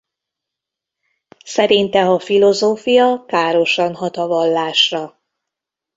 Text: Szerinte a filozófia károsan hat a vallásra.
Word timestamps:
Szerinte 1.45 2.05
a 2.09 2.19
filozófia 2.19 3.25
károsan 3.25 3.95
hat 3.95 4.17
a 4.17 4.27
vallásra. 4.27 5.21